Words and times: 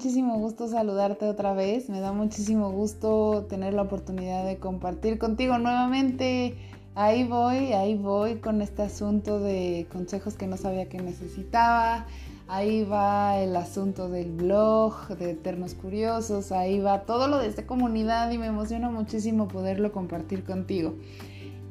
muchísimo 0.00 0.38
gusto 0.38 0.66
saludarte 0.66 1.26
otra 1.26 1.52
vez, 1.52 1.90
me 1.90 2.00
da 2.00 2.10
muchísimo 2.10 2.70
gusto 2.72 3.44
tener 3.50 3.74
la 3.74 3.82
oportunidad 3.82 4.46
de 4.46 4.56
compartir 4.56 5.18
contigo 5.18 5.58
nuevamente. 5.58 6.56
Ahí 6.94 7.24
voy, 7.24 7.74
ahí 7.74 7.98
voy 7.98 8.36
con 8.36 8.62
este 8.62 8.80
asunto 8.80 9.40
de 9.40 9.86
consejos 9.92 10.36
que 10.36 10.46
no 10.46 10.56
sabía 10.56 10.88
que 10.88 11.02
necesitaba. 11.02 12.06
Ahí 12.48 12.82
va 12.82 13.36
el 13.40 13.54
asunto 13.54 14.08
del 14.08 14.32
blog 14.32 15.08
de 15.18 15.32
Eternos 15.32 15.74
Curiosos, 15.74 16.50
ahí 16.50 16.80
va 16.80 17.02
todo 17.02 17.28
lo 17.28 17.36
de 17.36 17.48
esta 17.48 17.66
comunidad 17.66 18.30
y 18.30 18.38
me 18.38 18.46
emociona 18.46 18.88
muchísimo 18.88 19.48
poderlo 19.48 19.92
compartir 19.92 20.44
contigo. 20.44 20.94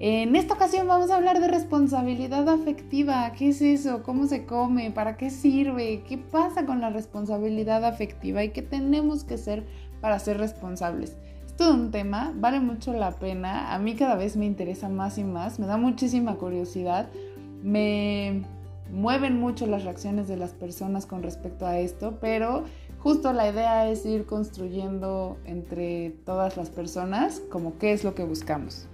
En 0.02 0.38
esta 0.38 0.54
ocasión 0.54 0.88
vamos 0.88 1.12
a 1.12 1.18
hablar 1.18 1.42
de 1.42 1.50
responsabilidad 1.50 2.48
afectiva. 2.48 3.34
¿Qué 3.34 3.50
es 3.50 3.62
eso? 3.62 4.02
¿Cómo 4.02 4.28
se 4.28 4.46
come? 4.46 4.92
¿Para 4.92 5.18
qué 5.18 5.30
sirve? 5.30 6.04
¿Qué 6.08 6.18
pasa 6.18 6.66
con 6.66 6.80
la 6.80 6.90
responsabilidad 6.90 7.84
afectiva? 7.84 8.42
¿Y 8.42 8.52
qué 8.52 8.62
tenemos 8.62 9.26
que 9.26 9.34
hacer 9.34 9.66
para 10.00 10.18
ser 10.20 10.38
responsables? 10.38 11.18
Es 11.46 11.54
todo 11.58 11.74
un 11.74 11.92
tema, 11.92 12.32
vale 12.34 12.62
mucho 12.62 12.94
la 12.94 13.12
pena. 13.12 13.74
A 13.74 13.80
mí 13.80 13.96
cada 13.96 14.16
vez 14.16 14.38
me 14.38 14.46
interesa 14.46 14.88
más 14.88 15.18
y 15.18 15.26
más, 15.26 15.60
me 15.60 15.66
da 15.68 15.76
muchísima 15.76 16.36
curiosidad. 16.36 17.10
Me 17.62 18.44
mueven 18.94 19.38
mucho 19.38 19.68
las 19.68 19.84
reacciones 19.84 20.30
de 20.30 20.38
las 20.38 20.52
personas 20.52 21.06
con 21.08 21.24
respecto 21.24 21.68
a 21.68 21.78
esto, 21.78 22.20
pero 22.22 22.64
justo 23.00 23.34
la 23.34 23.50
idea 23.50 23.90
es 23.90 24.06
ir 24.06 24.26
construyendo 24.26 25.38
entre 25.44 26.12
todas 26.26 26.56
las 26.56 26.70
personas 26.70 27.42
como 27.52 27.78
qué 27.78 27.92
es 27.92 28.06
lo 28.06 28.16
que 28.16 28.24
buscamos. 28.24 28.89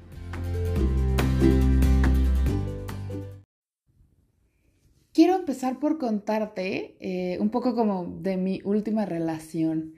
Quiero 5.16 5.36
empezar 5.36 5.80
por 5.80 5.98
contarte 5.98 6.98
eh, 7.00 7.38
un 7.40 7.50
poco 7.50 7.74
como 7.74 8.18
de 8.20 8.36
mi 8.36 8.60
última 8.66 9.06
relación. 9.06 9.94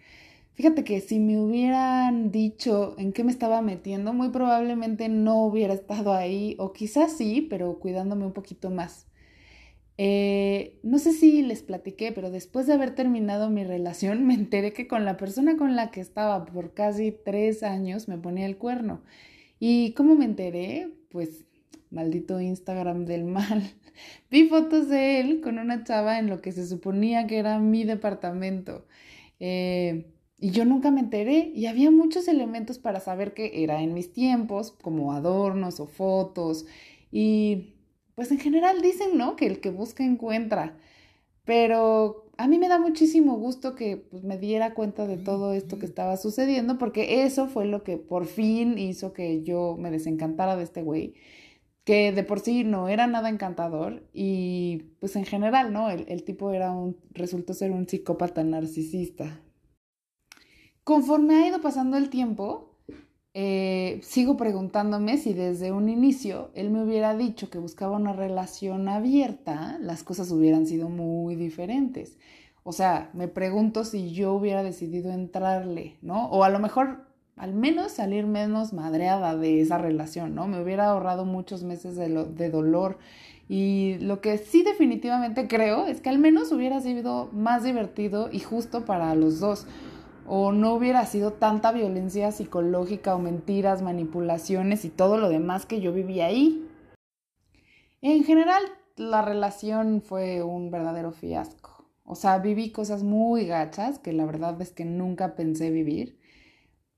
Fíjate 0.53 0.83
que 0.83 1.01
si 1.01 1.19
me 1.19 1.39
hubieran 1.39 2.31
dicho 2.31 2.93
en 2.99 3.13
qué 3.13 3.23
me 3.23 3.31
estaba 3.31 3.63
metiendo, 3.63 4.13
muy 4.13 4.29
probablemente 4.29 5.09
no 5.09 5.43
hubiera 5.43 5.73
estado 5.73 6.13
ahí, 6.13 6.55
o 6.59 6.71
quizás 6.71 7.13
sí, 7.13 7.45
pero 7.49 7.79
cuidándome 7.79 8.25
un 8.25 8.33
poquito 8.33 8.69
más. 8.69 9.07
Eh, 9.97 10.77
no 10.83 10.99
sé 10.99 11.13
si 11.13 11.41
les 11.41 11.63
platiqué, 11.63 12.11
pero 12.11 12.29
después 12.29 12.67
de 12.67 12.73
haber 12.73 12.93
terminado 12.93 13.49
mi 13.49 13.63
relación, 13.63 14.25
me 14.27 14.35
enteré 14.35 14.71
que 14.73 14.87
con 14.87 15.03
la 15.05 15.17
persona 15.17 15.57
con 15.57 15.75
la 15.75 15.89
que 15.89 16.01
estaba 16.01 16.45
por 16.45 16.73
casi 16.75 17.11
tres 17.11 17.63
años 17.63 18.07
me 18.07 18.19
ponía 18.19 18.45
el 18.45 18.57
cuerno. 18.57 19.01
¿Y 19.59 19.93
cómo 19.93 20.15
me 20.15 20.25
enteré? 20.25 20.89
Pues 21.09 21.45
maldito 21.89 22.39
Instagram 22.39 23.05
del 23.05 23.23
mal. 23.25 23.63
Vi 24.31 24.47
fotos 24.49 24.89
de 24.89 25.19
él 25.19 25.41
con 25.41 25.59
una 25.59 25.83
chava 25.83 26.19
en 26.19 26.27
lo 26.27 26.41
que 26.41 26.51
se 26.51 26.67
suponía 26.67 27.27
que 27.27 27.37
era 27.37 27.59
mi 27.59 27.83
departamento. 27.83 28.85
Eh, 29.39 30.05
y 30.39 30.51
yo 30.51 30.65
nunca 30.65 30.91
me 30.91 30.99
enteré 30.99 31.51
y 31.55 31.65
había 31.65 31.89
muchos 31.91 32.27
elementos 32.27 32.77
para 32.77 32.99
saber 32.99 33.33
que 33.33 33.63
era 33.63 33.81
en 33.81 33.93
mis 33.93 34.13
tiempos, 34.13 34.71
como 34.71 35.13
adornos 35.13 35.79
o 35.79 35.87
fotos. 35.87 36.65
Y 37.11 37.73
pues 38.15 38.31
en 38.31 38.39
general 38.39 38.81
dicen, 38.81 39.17
¿no? 39.17 39.35
Que 39.35 39.47
el 39.47 39.59
que 39.61 39.71
busca 39.71 40.03
encuentra. 40.03 40.77
Pero 41.45 42.26
a 42.37 42.47
mí 42.47 42.59
me 42.59 42.67
da 42.67 42.79
muchísimo 42.79 43.37
gusto 43.37 43.75
que 43.75 43.97
pues, 43.97 44.23
me 44.23 44.37
diera 44.37 44.73
cuenta 44.73 45.07
de 45.07 45.17
todo 45.17 45.53
esto 45.53 45.79
que 45.79 45.85
estaba 45.85 46.17
sucediendo, 46.17 46.77
porque 46.77 47.23
eso 47.23 47.47
fue 47.47 47.65
lo 47.65 47.83
que 47.83 47.97
por 47.97 48.25
fin 48.25 48.77
hizo 48.77 49.13
que 49.13 49.43
yo 49.43 49.75
me 49.77 49.91
desencantara 49.91 50.55
de 50.55 50.63
este 50.63 50.83
güey, 50.83 51.15
que 51.83 52.11
de 52.11 52.23
por 52.23 52.39
sí 52.39 52.63
no 52.63 52.89
era 52.89 53.07
nada 53.07 53.29
encantador 53.29 54.03
y 54.13 54.93
pues 54.99 55.15
en 55.15 55.25
general, 55.25 55.73
¿no? 55.73 55.89
El, 55.89 56.05
el 56.09 56.23
tipo 56.23 56.51
era 56.51 56.71
un, 56.71 56.97
resultó 57.11 57.53
ser 57.53 57.71
un 57.71 57.87
psicópata 57.87 58.43
narcisista. 58.43 59.41
Conforme 60.83 61.35
ha 61.35 61.47
ido 61.47 61.61
pasando 61.61 61.97
el 61.97 62.09
tiempo, 62.09 62.76
eh, 63.39 63.99
sigo 64.01 64.35
preguntándome 64.35 65.19
si 65.19 65.31
desde 65.31 65.71
un 65.71 65.89
inicio 65.89 66.49
él 66.55 66.71
me 66.71 66.83
hubiera 66.83 67.15
dicho 67.15 67.51
que 67.51 67.59
buscaba 67.59 67.95
una 67.95 68.11
relación 68.11 68.89
abierta, 68.89 69.77
las 69.79 70.01
cosas 70.01 70.31
hubieran 70.31 70.65
sido 70.65 70.89
muy 70.89 71.35
diferentes. 71.35 72.17
O 72.63 72.71
sea, 72.71 73.11
me 73.13 73.27
pregunto 73.27 73.85
si 73.85 74.11
yo 74.11 74.33
hubiera 74.33 74.63
decidido 74.63 75.11
entrarle, 75.11 75.97
¿no? 76.01 76.25
O 76.31 76.43
a 76.43 76.49
lo 76.49 76.57
mejor 76.57 77.05
al 77.35 77.53
menos 77.53 77.91
salir 77.91 78.25
menos 78.25 78.73
madreada 78.73 79.37
de 79.37 79.61
esa 79.61 79.77
relación, 79.77 80.33
¿no? 80.33 80.47
Me 80.47 80.59
hubiera 80.59 80.87
ahorrado 80.87 81.23
muchos 81.23 81.61
meses 81.61 81.95
de, 81.95 82.09
de 82.09 82.49
dolor. 82.49 82.97
Y 83.47 83.99
lo 83.99 84.19
que 84.19 84.39
sí 84.39 84.63
definitivamente 84.63 85.47
creo 85.47 85.85
es 85.85 86.01
que 86.01 86.09
al 86.09 86.17
menos 86.17 86.51
hubiera 86.51 86.81
sido 86.81 87.29
más 87.33 87.63
divertido 87.63 88.29
y 88.31 88.39
justo 88.39 88.83
para 88.83 89.13
los 89.13 89.39
dos 89.39 89.67
o 90.27 90.51
no 90.51 90.73
hubiera 90.73 91.05
sido 91.05 91.33
tanta 91.33 91.71
violencia 91.71 92.31
psicológica 92.31 93.15
o 93.15 93.19
mentiras, 93.19 93.81
manipulaciones 93.81 94.83
y 94.83 94.89
todo 94.89 95.17
lo 95.17 95.29
demás 95.29 95.65
que 95.65 95.79
yo 95.79 95.93
viví 95.93 96.19
ahí. 96.19 96.67
En 98.01 98.23
general, 98.25 98.61
la 98.97 99.21
relación 99.21 100.01
fue 100.01 100.43
un 100.43 100.69
verdadero 100.69 101.11
fiasco. 101.11 101.89
O 102.03 102.15
sea, 102.15 102.39
viví 102.39 102.71
cosas 102.71 103.03
muy 103.03 103.45
gachas 103.45 103.99
que 103.99 104.13
la 104.13 104.25
verdad 104.25 104.61
es 104.61 104.71
que 104.71 104.85
nunca 104.85 105.35
pensé 105.35 105.71
vivir. 105.71 106.19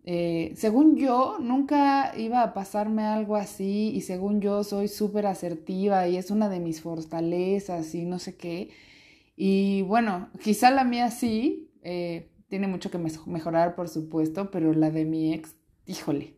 Eh, 0.06 0.53
según 0.56 0.95
yo, 0.97 1.38
nunca 1.39 2.13
iba 2.18 2.41
a 2.41 2.53
pasarme 2.53 3.03
algo 3.03 3.35
así 3.35 3.91
y 3.94 4.01
según 4.01 4.41
yo 4.41 4.63
soy 4.63 4.88
súper 4.88 5.28
asertiva 5.28 6.07
y 6.07 6.18
es 6.18 6.31
una 6.31 6.50
de 6.50 6.59
mis 6.59 6.81
fortalezas 6.81 7.94
y 7.94 8.06
no 8.06 8.18
sé 8.18 8.35
qué. 8.38 8.69
Y 9.35 9.84
bueno, 9.84 10.29
quizá 10.41 10.72
la 10.72 10.84
mía 10.84 11.12
sí, 11.12 11.72
eh, 11.84 12.29
tiene 12.50 12.68
mucho 12.68 12.92
que 12.92 12.98
mejorar, 12.98 13.76
por 13.76 13.88
supuesto, 13.88 14.52
pero 14.52 14.74
la 14.74 14.92
de 14.92 15.06
mi 15.06 15.34
ex, 15.34 15.56
híjole, 15.86 16.36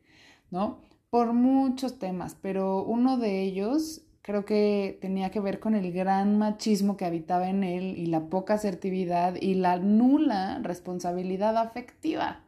¿no? 0.52 0.82
Por 1.10 1.34
muchos 1.34 2.00
temas, 2.00 2.38
pero 2.42 2.84
uno 2.84 3.18
de 3.18 3.42
ellos 3.42 4.02
creo 4.22 4.46
que 4.46 4.98
tenía 5.02 5.32
que 5.32 5.40
ver 5.40 5.60
con 5.60 5.74
el 5.74 5.92
gran 5.92 6.38
machismo 6.38 6.96
que 6.96 7.06
habitaba 7.06 7.50
en 7.50 7.64
él 7.64 7.98
y 7.98 8.06
la 8.06 8.30
poca 8.30 8.54
asertividad 8.56 9.36
y 9.40 9.56
la 9.56 9.78
nula 9.78 10.60
responsabilidad 10.62 11.58
afectiva. 11.58 12.44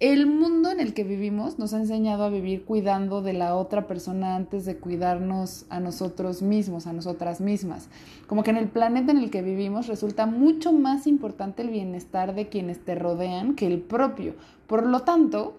El 0.00 0.26
mundo 0.26 0.70
en 0.70 0.78
el 0.78 0.94
que 0.94 1.02
vivimos 1.02 1.58
nos 1.58 1.74
ha 1.74 1.78
enseñado 1.78 2.22
a 2.22 2.30
vivir 2.30 2.64
cuidando 2.64 3.20
de 3.20 3.32
la 3.32 3.56
otra 3.56 3.88
persona 3.88 4.36
antes 4.36 4.64
de 4.64 4.76
cuidarnos 4.76 5.66
a 5.70 5.80
nosotros 5.80 6.40
mismos, 6.40 6.86
a 6.86 6.92
nosotras 6.92 7.40
mismas. 7.40 7.88
Como 8.28 8.44
que 8.44 8.50
en 8.50 8.58
el 8.58 8.68
planeta 8.68 9.10
en 9.10 9.18
el 9.18 9.30
que 9.30 9.42
vivimos 9.42 9.88
resulta 9.88 10.26
mucho 10.26 10.72
más 10.72 11.08
importante 11.08 11.62
el 11.62 11.70
bienestar 11.70 12.36
de 12.36 12.48
quienes 12.48 12.84
te 12.84 12.94
rodean 12.94 13.56
que 13.56 13.66
el 13.66 13.80
propio. 13.80 14.36
Por 14.68 14.86
lo 14.86 15.00
tanto, 15.00 15.58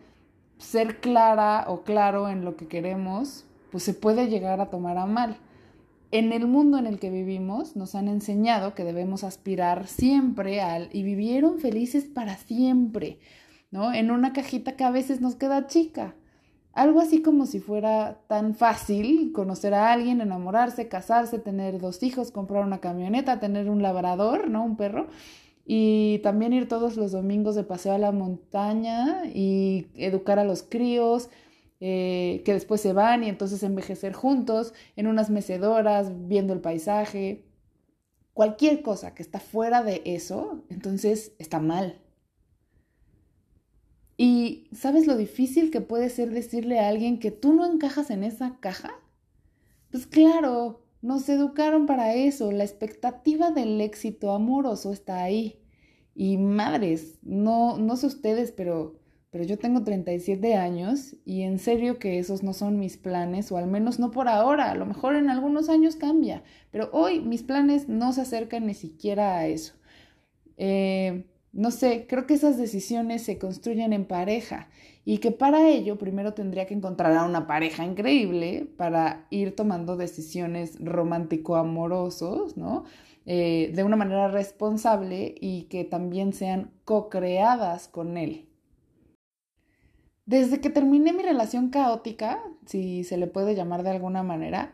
ser 0.57 1.01
clara 1.01 1.65
o 1.67 1.81
claro 1.81 2.29
en 2.29 2.45
lo 2.45 2.55
que 2.55 2.67
queremos, 2.67 3.43
pues 3.73 3.83
se 3.83 3.93
puede 3.93 4.29
llegar 4.29 4.61
a 4.61 4.69
tomar 4.69 4.97
a 4.97 5.05
mal. 5.05 5.35
En 6.11 6.31
el 6.31 6.47
mundo 6.47 6.77
en 6.77 6.87
el 6.87 6.97
que 6.97 7.09
vivimos 7.09 7.75
nos 7.75 7.93
han 7.93 8.07
enseñado 8.07 8.73
que 8.73 8.85
debemos 8.85 9.25
aspirar 9.25 9.87
siempre 9.87 10.61
al 10.61 10.87
y 10.93 11.03
vivieron 11.03 11.59
felices 11.59 12.05
para 12.05 12.37
siempre 12.37 13.19
¿no? 13.71 13.93
En 13.93 14.11
una 14.11 14.33
cajita 14.33 14.75
que 14.75 14.83
a 14.83 14.91
veces 14.91 15.21
nos 15.21 15.35
queda 15.35 15.67
chica. 15.67 16.15
Algo 16.73 17.01
así 17.01 17.21
como 17.21 17.45
si 17.45 17.59
fuera 17.59 18.21
tan 18.27 18.55
fácil 18.55 19.31
conocer 19.33 19.73
a 19.73 19.91
alguien, 19.91 20.21
enamorarse, 20.21 20.87
casarse, 20.87 21.39
tener 21.39 21.79
dos 21.79 22.03
hijos, 22.03 22.31
comprar 22.31 22.63
una 22.63 22.79
camioneta, 22.79 23.39
tener 23.39 23.69
un 23.69 23.81
labrador, 23.81 24.49
¿no? 24.49 24.63
Un 24.63 24.77
perro. 24.77 25.07
Y 25.65 26.19
también 26.19 26.53
ir 26.53 26.67
todos 26.67 26.95
los 26.97 27.11
domingos 27.11 27.55
de 27.55 27.63
paseo 27.63 27.93
a 27.93 27.97
la 27.97 28.11
montaña 28.11 29.25
y 29.25 29.87
educar 29.95 30.39
a 30.39 30.43
los 30.43 30.63
críos, 30.63 31.29
eh, 31.79 32.41
que 32.45 32.53
después 32.53 32.81
se 32.81 32.93
van 32.93 33.23
y 33.23 33.29
entonces 33.29 33.63
envejecer 33.63 34.13
juntos 34.13 34.73
en 34.95 35.07
unas 35.07 35.29
mecedoras, 35.29 36.11
viendo 36.27 36.53
el 36.53 36.61
paisaje. 36.61 37.45
Cualquier 38.33 38.81
cosa 38.81 39.13
que 39.13 39.23
está 39.23 39.39
fuera 39.39 39.83
de 39.83 40.01
eso, 40.05 40.63
entonces 40.69 41.33
está 41.39 41.59
mal. 41.59 41.99
¿Y 44.21 44.67
sabes 44.73 45.07
lo 45.07 45.15
difícil 45.15 45.71
que 45.71 45.79
puede 45.79 46.09
ser 46.09 46.31
decirle 46.31 46.77
a 46.77 46.89
alguien 46.89 47.19
que 47.19 47.31
tú 47.31 47.53
no 47.53 47.65
encajas 47.65 48.09
en 48.11 48.25
esa 48.25 48.57
caja? 48.59 48.91
Pues 49.91 50.07
claro, 50.07 50.81
nos 51.01 51.29
educaron 51.29 51.85
para 51.85 52.13
eso, 52.13 52.51
la 52.51 52.65
expectativa 52.65 53.51
del 53.51 53.79
éxito 53.79 54.33
amoroso 54.33 54.91
está 54.91 55.23
ahí. 55.23 55.61
Y 56.15 56.35
madres, 56.37 57.17
no, 57.23 57.77
no 57.77 57.95
sé 57.95 58.07
ustedes, 58.07 58.51
pero, 58.51 58.99
pero 59.29 59.45
yo 59.45 59.57
tengo 59.57 59.85
37 59.85 60.53
años 60.55 61.15
y 61.23 61.43
en 61.43 61.57
serio 61.57 61.97
que 61.97 62.19
esos 62.19 62.43
no 62.43 62.51
son 62.51 62.77
mis 62.77 62.97
planes, 62.97 63.53
o 63.53 63.57
al 63.57 63.67
menos 63.67 63.99
no 63.99 64.11
por 64.11 64.27
ahora, 64.27 64.69
a 64.71 64.75
lo 64.75 64.85
mejor 64.85 65.15
en 65.15 65.29
algunos 65.29 65.69
años 65.69 65.95
cambia, 65.95 66.43
pero 66.71 66.89
hoy 66.91 67.21
mis 67.21 67.43
planes 67.43 67.87
no 67.87 68.11
se 68.11 68.19
acercan 68.19 68.65
ni 68.65 68.73
siquiera 68.73 69.37
a 69.37 69.47
eso. 69.47 69.75
Eh, 70.57 71.23
no 71.51 71.71
sé, 71.71 72.05
creo 72.07 72.27
que 72.27 72.35
esas 72.35 72.57
decisiones 72.57 73.23
se 73.23 73.39
construyen 73.39 73.93
en 73.93 74.05
pareja 74.05 74.67
y 75.05 75.17
que 75.17 75.31
para 75.31 75.67
ello 75.67 75.97
primero 75.97 76.33
tendría 76.33 76.67
que 76.67 76.75
encontrar 76.75 77.15
a 77.15 77.25
una 77.25 77.47
pareja 77.47 77.83
increíble 77.85 78.67
para 78.77 79.25
ir 79.31 79.55
tomando 79.55 79.97
decisiones 79.97 80.77
romántico-amorosos, 80.79 82.57
¿no? 82.57 82.83
Eh, 83.25 83.71
de 83.75 83.83
una 83.83 83.95
manera 83.95 84.27
responsable 84.27 85.35
y 85.39 85.63
que 85.63 85.83
también 85.83 86.33
sean 86.33 86.71
co-creadas 86.85 87.87
con 87.87 88.17
él. 88.17 88.47
Desde 90.25 90.61
que 90.61 90.69
terminé 90.69 91.11
mi 91.13 91.23
relación 91.23 91.69
caótica, 91.69 92.39
si 92.65 93.03
se 93.03 93.17
le 93.17 93.27
puede 93.27 93.55
llamar 93.55 93.83
de 93.83 93.89
alguna 93.89 94.21
manera, 94.21 94.73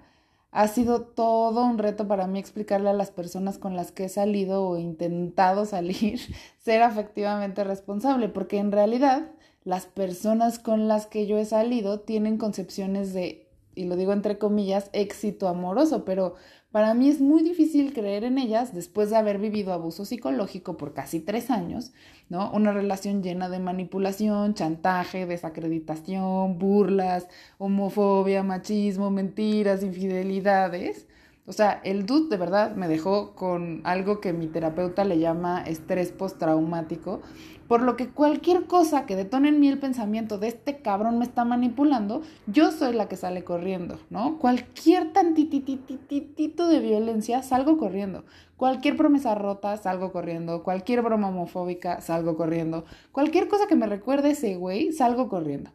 ha 0.51 0.67
sido 0.67 1.01
todo 1.01 1.65
un 1.65 1.77
reto 1.77 2.07
para 2.07 2.27
mí 2.27 2.39
explicarle 2.39 2.89
a 2.89 2.93
las 2.93 3.11
personas 3.11 3.57
con 3.57 3.75
las 3.75 3.91
que 3.91 4.05
he 4.05 4.09
salido 4.09 4.65
o 4.65 4.77
intentado 4.77 5.65
salir 5.65 6.19
ser 6.59 6.81
afectivamente 6.81 7.63
responsable, 7.63 8.29
porque 8.29 8.57
en 8.57 8.71
realidad 8.71 9.31
las 9.63 9.85
personas 9.85 10.59
con 10.59 10.87
las 10.87 11.07
que 11.07 11.25
yo 11.25 11.37
he 11.37 11.45
salido 11.45 11.99
tienen 11.99 12.37
concepciones 12.37 13.13
de, 13.13 13.49
y 13.73 13.85
lo 13.85 13.95
digo 13.95 14.13
entre 14.13 14.37
comillas, 14.37 14.89
éxito 14.93 15.47
amoroso, 15.47 16.05
pero 16.05 16.35
para 16.75 16.93
mí 16.93 17.07
es 17.07 17.21
muy 17.21 17.41
difícil 17.41 17.93
creer 17.93 18.25
en 18.25 18.37
ellas 18.37 18.75
después 18.75 19.09
de 19.09 19.15
haber 19.15 19.37
vivido 19.37 19.71
abuso 19.71 20.03
psicológico 20.03 20.75
por 20.75 20.93
casi 20.93 21.21
tres 21.21 21.49
años, 21.49 21.93
¿no? 22.27 22.51
Una 22.51 22.73
relación 22.73 23.23
llena 23.23 23.47
de 23.47 23.59
manipulación, 23.59 24.55
chantaje, 24.55 25.25
desacreditación, 25.25 26.59
burlas, 26.59 27.29
homofobia, 27.59 28.43
machismo, 28.43 29.09
mentiras, 29.09 29.83
infidelidades. 29.83 31.07
O 31.47 31.53
sea, 31.53 31.79
el 31.83 32.07
dude 32.07 32.29
de 32.29 32.37
verdad 32.37 32.75
me 32.75 32.87
dejó 32.87 33.35
con 33.35 33.81
algo 33.83 34.19
que 34.19 34.33
mi 34.33 34.47
terapeuta 34.47 35.05
le 35.05 35.19
llama 35.19 35.61
estrés 35.61 36.11
postraumático, 36.11 37.21
por 37.67 37.81
lo 37.81 37.95
que 37.95 38.09
cualquier 38.09 38.65
cosa 38.65 39.05
que 39.05 39.15
detone 39.15 39.49
en 39.49 39.59
mí 39.59 39.67
el 39.67 39.79
pensamiento 39.79 40.37
de 40.37 40.47
este 40.47 40.81
cabrón 40.81 41.19
me 41.19 41.25
está 41.25 41.45
manipulando, 41.45 42.21
yo 42.47 42.71
soy 42.71 42.95
la 42.95 43.07
que 43.07 43.15
sale 43.15 43.43
corriendo, 43.43 43.99
¿no? 44.09 44.37
Cualquier 44.37 45.13
tantitititito 45.13 46.67
de 46.67 46.79
violencia, 46.79 47.41
salgo 47.41 47.77
corriendo. 47.77 48.23
Cualquier 48.57 48.95
promesa 48.95 49.35
rota, 49.35 49.75
salgo 49.77 50.11
corriendo. 50.11 50.63
Cualquier 50.63 51.01
broma 51.01 51.27
homofóbica, 51.27 52.01
salgo 52.01 52.37
corriendo. 52.37 52.85
Cualquier 53.11 53.47
cosa 53.47 53.67
que 53.67 53.75
me 53.75 53.87
recuerde 53.87 54.31
ese 54.31 54.55
güey, 54.55 54.91
salgo 54.91 55.27
corriendo. 55.27 55.71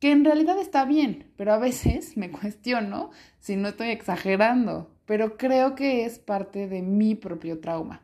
Que 0.00 0.10
en 0.10 0.24
realidad 0.24 0.58
está 0.58 0.84
bien, 0.84 1.32
pero 1.36 1.52
a 1.52 1.58
veces 1.58 2.16
me 2.16 2.30
cuestiono 2.30 3.10
si 3.38 3.56
no 3.56 3.68
estoy 3.68 3.90
exagerando, 3.90 4.90
pero 5.06 5.36
creo 5.36 5.74
que 5.74 6.04
es 6.04 6.18
parte 6.18 6.68
de 6.68 6.82
mi 6.82 7.14
propio 7.14 7.60
trauma. 7.60 8.02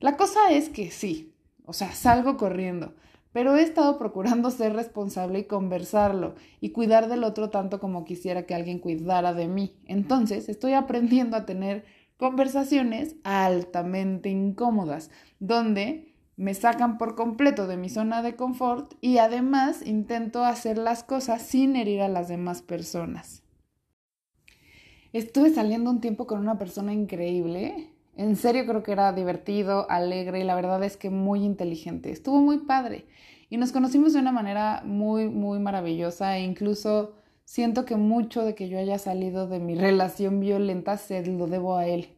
La 0.00 0.16
cosa 0.16 0.50
es 0.50 0.68
que 0.68 0.90
sí, 0.90 1.32
o 1.64 1.72
sea, 1.72 1.92
salgo 1.92 2.36
corriendo. 2.36 2.94
Pero 3.32 3.56
he 3.56 3.62
estado 3.62 3.98
procurando 3.98 4.50
ser 4.50 4.74
responsable 4.74 5.38
y 5.38 5.44
conversarlo 5.44 6.34
y 6.60 6.70
cuidar 6.70 7.08
del 7.08 7.24
otro 7.24 7.48
tanto 7.48 7.80
como 7.80 8.04
quisiera 8.04 8.44
que 8.44 8.54
alguien 8.54 8.78
cuidara 8.78 9.32
de 9.32 9.48
mí. 9.48 9.76
Entonces, 9.86 10.48
estoy 10.48 10.74
aprendiendo 10.74 11.36
a 11.36 11.46
tener 11.46 11.84
conversaciones 12.18 13.16
altamente 13.24 14.28
incómodas, 14.28 15.10
donde 15.40 16.14
me 16.36 16.54
sacan 16.54 16.98
por 16.98 17.14
completo 17.14 17.66
de 17.66 17.76
mi 17.76 17.88
zona 17.88 18.22
de 18.22 18.36
confort 18.36 18.94
y 19.00 19.18
además 19.18 19.86
intento 19.86 20.44
hacer 20.44 20.76
las 20.78 21.02
cosas 21.02 21.42
sin 21.42 21.74
herir 21.76 22.02
a 22.02 22.08
las 22.08 22.28
demás 22.28 22.62
personas. 22.62 23.41
Estuve 25.12 25.52
saliendo 25.52 25.90
un 25.90 26.00
tiempo 26.00 26.26
con 26.26 26.40
una 26.40 26.58
persona 26.58 26.92
increíble 26.92 27.92
en 28.14 28.36
serio 28.36 28.66
creo 28.66 28.82
que 28.82 28.92
era 28.92 29.12
divertido, 29.12 29.90
alegre 29.90 30.40
y 30.40 30.44
la 30.44 30.54
verdad 30.54 30.84
es 30.84 30.96
que 30.96 31.08
muy 31.08 31.44
inteligente. 31.44 32.10
Estuvo 32.10 32.40
muy 32.40 32.58
padre 32.58 33.06
y 33.48 33.56
nos 33.56 33.72
conocimos 33.72 34.12
de 34.12 34.20
una 34.20 34.32
manera 34.32 34.82
muy, 34.84 35.28
muy 35.28 35.58
maravillosa 35.60 36.36
e 36.36 36.44
incluso 36.44 37.14
siento 37.44 37.86
que 37.86 37.96
mucho 37.96 38.44
de 38.44 38.54
que 38.54 38.68
yo 38.68 38.78
haya 38.78 38.98
salido 38.98 39.48
de 39.48 39.60
mi 39.60 39.74
relación 39.76 40.40
violenta 40.40 40.98
se 40.98 41.24
lo 41.24 41.46
debo 41.46 41.76
a 41.76 41.86
él. 41.86 42.08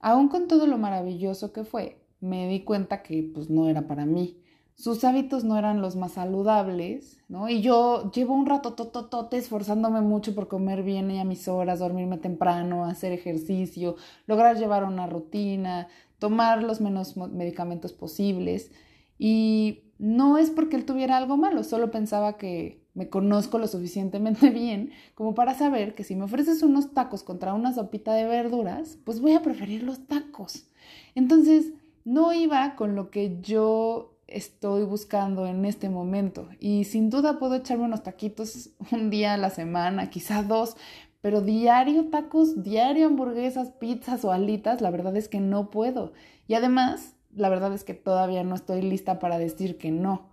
Aún 0.00 0.28
con 0.28 0.48
todo 0.48 0.66
lo 0.66 0.78
maravilloso 0.78 1.52
que 1.52 1.62
fue, 1.62 2.00
me 2.20 2.48
di 2.48 2.64
cuenta 2.64 3.02
que 3.02 3.22
pues 3.22 3.50
no 3.50 3.68
era 3.68 3.86
para 3.86 4.06
mí 4.06 4.42
sus 4.74 5.04
hábitos 5.04 5.44
no 5.44 5.58
eran 5.58 5.82
los 5.82 5.96
más 5.96 6.12
saludables, 6.12 7.18
¿no? 7.28 7.48
Y 7.48 7.60
yo 7.60 8.10
llevo 8.12 8.34
un 8.34 8.46
rato 8.46 8.72
tototote 8.72 9.36
esforzándome 9.36 10.00
mucho 10.00 10.34
por 10.34 10.48
comer 10.48 10.82
bien 10.82 11.10
y 11.10 11.20
a 11.20 11.24
mis 11.24 11.48
horas, 11.48 11.80
dormirme 11.80 12.18
temprano, 12.18 12.86
hacer 12.86 13.12
ejercicio, 13.12 13.96
lograr 14.26 14.56
llevar 14.56 14.84
una 14.84 15.06
rutina, 15.06 15.88
tomar 16.18 16.62
los 16.62 16.80
menos 16.80 17.16
medicamentos 17.16 17.92
posibles. 17.92 18.70
Y 19.18 19.84
no 19.98 20.38
es 20.38 20.50
porque 20.50 20.76
él 20.76 20.86
tuviera 20.86 21.18
algo 21.18 21.36
malo, 21.36 21.62
solo 21.62 21.90
pensaba 21.90 22.38
que 22.38 22.80
me 22.94 23.08
conozco 23.08 23.58
lo 23.58 23.66
suficientemente 23.66 24.50
bien 24.50 24.92
como 25.14 25.34
para 25.34 25.54
saber 25.54 25.94
que 25.94 26.04
si 26.04 26.16
me 26.16 26.24
ofreces 26.24 26.62
unos 26.62 26.92
tacos 26.92 27.22
contra 27.22 27.54
una 27.54 27.74
sopita 27.74 28.14
de 28.14 28.24
verduras, 28.24 28.98
pues 29.04 29.20
voy 29.20 29.34
a 29.34 29.42
preferir 29.42 29.82
los 29.82 30.06
tacos. 30.06 30.66
Entonces, 31.14 31.72
no 32.04 32.32
iba 32.32 32.76
con 32.76 32.94
lo 32.94 33.10
que 33.10 33.40
yo 33.42 34.16
estoy 34.30 34.84
buscando 34.84 35.46
en 35.46 35.64
este 35.64 35.88
momento. 35.88 36.48
Y 36.58 36.84
sin 36.84 37.10
duda 37.10 37.38
puedo 37.38 37.56
echarme 37.56 37.84
unos 37.84 38.02
taquitos 38.02 38.70
un 38.92 39.10
día 39.10 39.34
a 39.34 39.38
la 39.38 39.50
semana, 39.50 40.10
quizá 40.10 40.42
dos, 40.42 40.76
pero 41.20 41.42
diario 41.42 42.06
tacos, 42.06 42.62
diario 42.62 43.06
hamburguesas, 43.06 43.70
pizzas 43.72 44.24
o 44.24 44.32
alitas, 44.32 44.80
la 44.80 44.90
verdad 44.90 45.16
es 45.16 45.28
que 45.28 45.40
no 45.40 45.70
puedo. 45.70 46.12
Y 46.48 46.54
además, 46.54 47.14
la 47.34 47.48
verdad 47.48 47.72
es 47.74 47.84
que 47.84 47.94
todavía 47.94 48.42
no 48.42 48.54
estoy 48.54 48.82
lista 48.82 49.18
para 49.18 49.38
decir 49.38 49.76
que 49.76 49.90
no. 49.90 50.30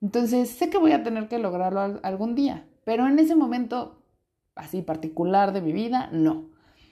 Entonces, 0.00 0.50
sé 0.50 0.70
que 0.70 0.78
voy 0.78 0.92
a 0.92 1.02
tener 1.02 1.28
que 1.28 1.38
lograrlo 1.38 2.00
algún 2.02 2.34
día, 2.34 2.66
pero 2.84 3.06
en 3.06 3.18
ese 3.18 3.34
momento 3.36 4.02
así 4.54 4.82
particular 4.82 5.52
de 5.52 5.62
mi 5.62 5.72
vida, 5.72 6.08
no. 6.12 6.50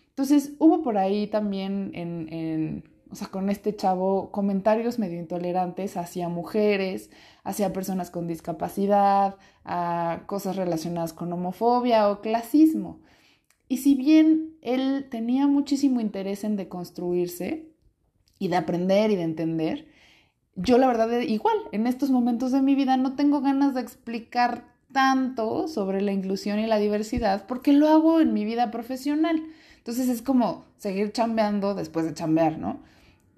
Entonces, 0.08 0.54
hubo 0.58 0.82
por 0.82 0.98
ahí 0.98 1.26
también 1.26 1.92
en, 1.94 2.32
en 2.32 2.84
o 3.11 3.15
sea, 3.17 3.29
con 3.29 3.51
este 3.51 3.75
chavo, 3.75 4.31
comentarios 4.31 4.99
medio 4.99 5.19
intolerantes 5.19 5.97
hacia 5.97 6.29
mujeres, 6.29 7.11
hacia 7.43 7.73
personas 7.73 8.11
con 8.11 8.27
discapacidad, 8.27 9.37
a 9.65 10.23
cosas 10.27 10.57
relacionadas 10.57 11.12
con 11.12 11.33
homofobia 11.33 12.09
o 12.09 12.21
clasismo. 12.21 13.01
Y 13.69 13.79
si 13.79 13.95
bien 13.95 14.57
él 14.62 15.09
tenía 15.11 15.47
muchísimo 15.47 16.01
interés 16.01 16.45
en 16.45 16.57
deconstruirse 16.57 17.69
y 18.39 18.49
de 18.49 18.57
aprender 18.57 19.11
y 19.11 19.17
de 19.17 19.23
entender, 19.23 19.89
yo 20.55 20.79
la 20.79 20.87
verdad 20.87 21.21
igual, 21.21 21.57
en 21.73 21.87
estos 21.87 22.11
momentos 22.11 22.53
de 22.53 22.62
mi 22.62 22.75
vida 22.75 22.97
no 22.97 23.15
tengo 23.17 23.41
ganas 23.41 23.75
de 23.75 23.81
explicar 23.81 24.65
tanto 24.93 25.69
sobre 25.69 26.01
la 26.01 26.12
inclusión 26.12 26.59
y 26.59 26.67
la 26.67 26.79
diversidad 26.79 27.47
porque 27.47 27.73
lo 27.73 27.89
hago 27.89 28.21
en 28.21 28.33
mi 28.35 28.45
vida 28.45 28.71
profesional. 28.71 29.43
Entonces 29.79 30.09
es 30.09 30.23
como 30.23 30.64
seguir 30.76 31.12
chambeando 31.12 31.75
después 31.75 32.05
de 32.05 32.14
chambear, 32.14 32.59
¿no? 32.59 32.81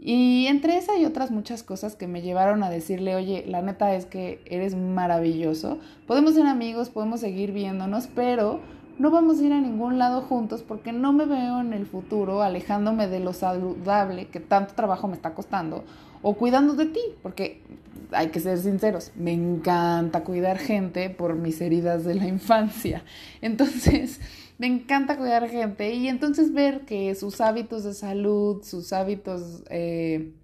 Y 0.04 0.46
entre 0.48 0.78
esa 0.78 0.98
y 0.98 1.04
otras 1.04 1.30
muchas 1.30 1.62
cosas 1.62 1.94
que 1.94 2.08
me 2.08 2.22
llevaron 2.22 2.64
a 2.64 2.70
decirle, 2.70 3.14
oye, 3.14 3.44
la 3.46 3.62
neta 3.62 3.94
es 3.94 4.04
que 4.04 4.40
eres 4.46 4.74
maravilloso, 4.74 5.78
podemos 6.08 6.34
ser 6.34 6.46
amigos, 6.46 6.90
podemos 6.90 7.20
seguir 7.20 7.52
viéndonos, 7.52 8.08
pero 8.08 8.58
no 8.98 9.12
vamos 9.12 9.38
a 9.38 9.44
ir 9.44 9.52
a 9.52 9.60
ningún 9.60 10.00
lado 10.00 10.22
juntos 10.22 10.64
porque 10.66 10.92
no 10.92 11.12
me 11.12 11.24
veo 11.24 11.60
en 11.60 11.72
el 11.72 11.86
futuro 11.86 12.42
alejándome 12.42 13.06
de 13.06 13.20
lo 13.20 13.32
saludable 13.32 14.26
que 14.26 14.40
tanto 14.40 14.74
trabajo 14.74 15.06
me 15.06 15.14
está 15.14 15.34
costando 15.34 15.84
o 16.20 16.34
cuidando 16.34 16.74
de 16.74 16.86
ti, 16.86 17.00
porque 17.22 17.62
hay 18.10 18.30
que 18.30 18.40
ser 18.40 18.58
sinceros, 18.58 19.12
me 19.14 19.32
encanta 19.32 20.24
cuidar 20.24 20.58
gente 20.58 21.10
por 21.10 21.36
mis 21.36 21.60
heridas 21.60 22.04
de 22.04 22.16
la 22.16 22.26
infancia. 22.26 23.04
Entonces, 23.40 24.20
me 24.62 24.68
encanta 24.68 25.18
cuidar 25.18 25.48
gente 25.48 25.92
y 25.92 26.06
entonces 26.06 26.52
ver 26.52 26.82
que 26.82 27.16
sus 27.16 27.40
hábitos 27.40 27.82
de 27.82 27.94
salud, 27.94 28.62
sus 28.62 28.92
hábitos 28.92 29.64
eh, 29.70 30.34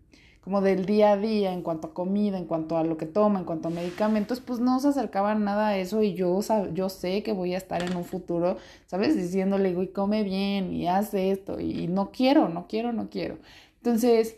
como 0.41 0.61
del 0.61 0.87
día 0.87 1.13
a 1.13 1.17
día 1.17 1.53
en 1.53 1.63
cuanto 1.63 1.87
a 1.87 1.95
comida, 1.95 2.37
en 2.37 2.47
cuanto 2.47 2.77
a 2.77 2.83
lo 2.83 2.97
que 2.97 3.07
toma, 3.07 3.39
en 3.39 3.45
cuanto 3.45 3.69
a 3.69 3.71
medicamentos, 3.71 4.41
pues 4.41 4.59
no 4.59 4.81
se 4.81 4.89
acercaban 4.89 5.45
nada 5.45 5.69
a 5.69 5.79
eso 5.79 6.03
y 6.03 6.15
yo, 6.15 6.41
yo 6.75 6.89
sé 6.89 7.23
que 7.23 7.33
voy 7.33 7.55
a 7.55 7.59
estar 7.59 7.81
en 7.81 7.97
un 7.97 8.03
futuro, 8.05 8.57
¿sabes? 8.87 9.15
Diciéndole, 9.15 9.73
güey, 9.73 9.93
come 9.93 10.25
bien 10.25 10.73
y 10.73 10.89
hace 10.89 11.31
esto 11.31 11.61
y 11.61 11.87
no 11.87 12.11
quiero, 12.11 12.49
no 12.49 12.67
quiero, 12.67 12.93
no 12.93 13.11
quiero. 13.11 13.39
Entonces, 13.77 14.37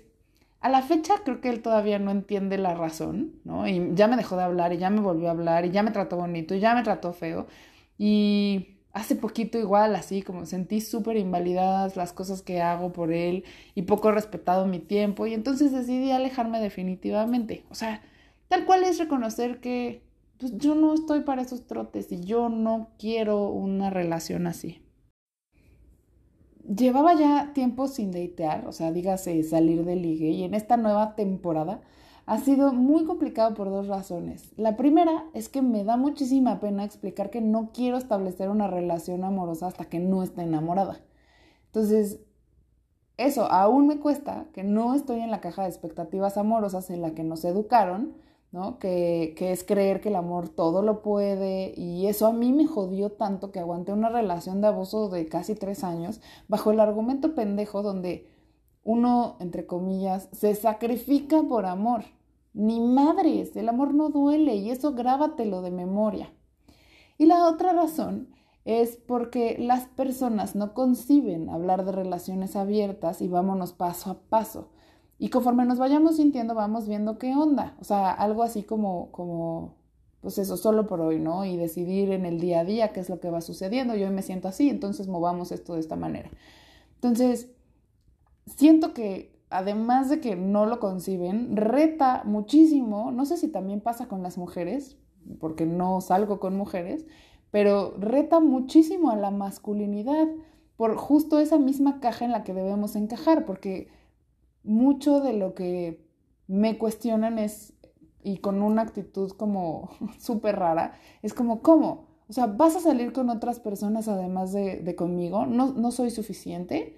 a 0.61 0.69
la 0.69 0.83
fecha 0.83 1.15
creo 1.25 1.41
que 1.41 1.49
él 1.49 1.63
todavía 1.63 1.99
no 1.99 2.11
entiende 2.11 2.59
la 2.59 2.75
razón, 2.75 3.33
¿no? 3.45 3.67
Y 3.67 3.93
ya 3.95 4.09
me 4.09 4.19
dejó 4.19 4.37
de 4.37 4.43
hablar 4.43 4.75
y 4.75 4.77
ya 4.77 4.91
me 4.91 5.01
volvió 5.01 5.29
a 5.29 5.31
hablar 5.31 5.65
y 5.65 5.71
ya 5.71 5.83
me 5.83 5.91
trató 5.91 6.19
bonito 6.19 6.55
y 6.55 6.61
ya 6.61 6.75
me 6.75 6.83
trató 6.83 7.15
feo 7.15 7.47
y 7.97 8.77
hace 8.93 9.17
poquito 9.17 9.59
igual, 9.59 9.95
así 9.95 10.23
como 10.23 10.47
sentí 10.47 10.81
súper 10.81 11.17
invalidadas 11.17 11.97
las 11.97 12.13
cosas 12.13 12.43
que 12.43 12.61
hago 12.61 12.93
por 12.93 13.13
él 13.13 13.45
y 13.75 13.83
poco 13.83 14.11
respetado 14.11 14.67
mi 14.67 14.81
tiempo 14.81 15.27
y 15.27 15.35
entonces 15.35 15.73
decidí 15.73 16.11
alejarme 16.11 16.61
definitivamente. 16.61 17.65
O 17.71 17.75
sea, 17.75 18.03
tal 18.49 18.65
cual 18.67 18.85
es 18.85 18.99
reconocer 18.99 19.61
que 19.61 20.03
pues, 20.39 20.57
yo 20.57 20.75
no 20.75 20.95
estoy 20.95 21.21
para 21.21 21.43
esos 21.43 21.67
trotes 21.67 22.11
y 22.11 22.21
yo 22.21 22.49
no 22.49 22.91
quiero 22.99 23.49
una 23.49 23.91
relación 23.91 24.47
así. 24.47 24.83
Llevaba 26.65 27.15
ya 27.15 27.53
tiempo 27.53 27.89
sin 27.89 28.13
datear, 28.13 28.67
o 28.67 28.73
sea, 28.73 28.93
dígase 28.93 29.43
salir 29.43 29.85
de 29.85 29.97
ligue 29.97 30.31
y 30.31 30.45
en 30.45 30.55
esta 30.55 30.77
nueva 30.77 31.17
temporada 31.17 31.81
ha 32.31 32.39
sido 32.39 32.73
muy 32.73 33.07
complicado 33.07 33.55
por 33.55 33.71
dos 33.71 33.89
razones. 33.89 34.53
La 34.57 34.77
primera 34.77 35.25
es 35.35 35.49
que 35.49 35.63
me 35.63 35.83
da 35.83 35.97
muchísima 35.97 36.61
pena 36.61 36.85
explicar 36.85 37.29
que 37.29 37.41
no 37.41 37.71
quiero 37.75 37.97
establecer 37.97 38.51
una 38.51 38.69
relación 38.69 39.25
amorosa 39.25 39.67
hasta 39.67 39.87
que 39.87 39.99
no 39.99 40.23
esté 40.23 40.43
enamorada. 40.43 41.01
Entonces, 41.67 42.21
eso 43.17 43.51
aún 43.51 43.89
me 43.89 43.99
cuesta, 43.99 44.47
que 44.53 44.63
no 44.63 44.95
estoy 44.95 45.19
en 45.19 45.33
la 45.33 45.41
caja 45.41 45.65
de 45.65 45.71
expectativas 45.71 46.37
amorosas 46.37 46.91
en 46.91 47.03
la 47.03 47.15
que 47.17 47.25
nos 47.25 47.45
educaron, 47.45 48.15
¿no? 48.53 48.79
Que, 48.79 49.35
que, 49.37 49.51
es 49.51 49.65
creer 49.65 50.01
que 50.01 50.11
el 50.11 50.15
amor 50.15 50.51
todo 50.51 50.83
lo 50.83 51.03
puede 51.03 51.75
y 51.77 52.07
eso 52.07 52.29
a 52.29 52.33
mí 52.33 52.53
me 52.53 52.69
jodió 52.69 53.11
tanto 53.11 53.51
que 53.51 53.59
aguanté 53.59 53.93
una 53.93 54.09
relación 54.09 54.61
de 54.61 54.69
abuso 54.69 55.09
de 55.09 55.27
casi 55.27 55.57
tres 55.57 55.83
años 55.83 56.21
bajo 56.47 56.71
el 56.71 56.79
argumento 56.79 57.35
pendejo 57.35 57.83
donde 57.83 58.29
uno, 58.85 59.37
entre 59.41 59.67
comillas, 59.67 60.29
se 60.31 60.55
sacrifica 60.55 61.43
por 61.43 61.67
amor. 61.67 62.05
Ni 62.53 62.81
madres, 62.81 63.55
el 63.57 63.69
amor 63.69 63.95
no 63.95 64.11
duele 64.11 64.57
y 64.57 64.71
eso 64.71 64.95
grábatelo 64.95 65.63
de 65.63 65.71
memoria. 65.71 66.33
Y 67.19 67.27
la 67.27 67.47
otra 67.47 67.73
razón 67.73 68.29
es 68.65 68.97
porque 68.97 69.57
las 69.59 69.87
personas 69.87 70.55
no 70.55 70.75
conciben 70.75 71.49
hablar 71.49 71.85
de 71.85 71.93
relaciones 71.93 72.57
abiertas 72.57 73.23
y 73.23 73.29
vámonos 73.29 73.73
paso 73.73 74.11
a 74.11 74.21
paso. 74.21 74.71
Y 75.19 75.29
conforme 75.29 75.67
nos 75.67 75.79
vayamos 75.79 76.17
sintiendo, 76.17 76.55
vamos 76.55 76.89
viendo 76.89 77.19
qué 77.19 77.35
onda. 77.35 77.77
O 77.81 77.85
sea, 77.85 78.11
algo 78.11 78.43
así 78.43 78.63
como, 78.63 79.13
como, 79.13 79.75
pues 80.23 80.39
eso, 80.39 80.57
solo 80.57 80.87
por 80.87 81.01
hoy, 81.01 81.19
¿no? 81.21 81.45
Y 81.45 81.57
decidir 81.57 82.11
en 82.11 82.25
el 82.25 82.41
día 82.41 82.61
a 82.61 82.65
día 82.65 82.93
qué 82.93 83.01
es 83.01 83.11
lo 83.11 83.21
que 83.21 83.31
va 83.31 83.43
sucediendo. 83.43 83.95
Yo 83.95 84.07
hoy 84.07 84.15
me 84.15 84.23
siento 84.23 84.49
así, 84.49 84.71
entonces 84.71 85.09
movamos 85.09 85.53
esto 85.53 85.75
de 85.75 85.81
esta 85.81 85.97
manera. 85.97 86.31
Entonces, 86.95 87.51
siento 88.47 88.95
que 88.95 89.30
además 89.51 90.09
de 90.09 90.21
que 90.21 90.37
no 90.37 90.65
lo 90.67 90.81
conciben, 90.81 91.57
reta 91.57 92.23
muchísimo, 92.25 93.11
no 93.11 93.27
sé 93.27 93.37
si 93.37 93.49
también 93.49 93.81
pasa 93.81 94.07
con 94.07 94.23
las 94.23 94.39
mujeres, 94.39 94.97
porque 95.39 95.67
no 95.67 96.01
salgo 96.01 96.41
con 96.41 96.57
mujeres, 96.57 97.07
pero 97.51 97.95
reta 97.99 98.41
muchísimo 98.41 99.11
a 99.11 99.17
la 99.17 99.31
masculinidad 99.31 100.29
por 100.77 100.97
justo 100.97 101.39
esa 101.39 101.59
misma 101.59 102.01
caja 102.01 102.25
en 102.25 102.33
la 102.33 102.45
que 102.45 102.55
debemos 102.55 102.97
encajar, 102.97 103.45
porque 103.45 103.89
mucho 104.63 105.21
de 105.21 105.35
lo 105.35 105.55
que 105.55 106.07
me 106.47 106.79
cuestionan 106.79 107.39
es, 107.39 107.75
y 108.23 108.39
con 108.39 108.63
una 108.63 108.83
actitud 108.83 109.33
como 109.33 109.91
súper 110.19 110.57
rara, 110.57 110.95
es 111.23 111.35
como, 111.35 111.61
¿cómo? 111.61 112.09
O 112.29 112.33
sea, 112.33 112.47
¿vas 112.47 112.77
a 112.77 112.81
salir 112.81 113.13
con 113.13 113.29
otras 113.29 113.59
personas 113.59 114.07
además 114.07 114.53
de, 114.53 114.95
conmigo? 114.97 115.47
¿No, 115.47 115.73
¿No 115.73 115.91
soy 115.91 116.11
suficiente? 116.11 116.97